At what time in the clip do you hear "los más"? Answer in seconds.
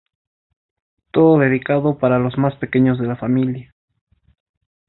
2.17-2.55